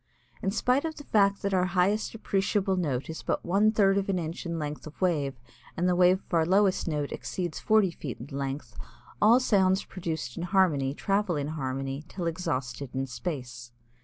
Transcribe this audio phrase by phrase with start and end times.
[0.41, 4.09] In spite of the fact that our highest appreciable note is but one third of
[4.09, 5.35] an inch in length of wave
[5.77, 8.75] and the wave of our lowest note exceeds forty feet in length,
[9.21, 13.71] all sounds produced in harmony travel in harmony till exhausted in space.